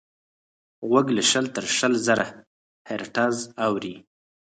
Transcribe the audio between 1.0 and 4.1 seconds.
له شل تر شل زره هیرټز اوري.